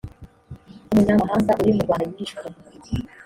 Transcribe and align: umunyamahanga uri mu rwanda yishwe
umunyamahanga 0.91 1.51
uri 1.61 1.71
mu 1.75 1.81
rwanda 1.85 2.05
yishwe 2.17 2.45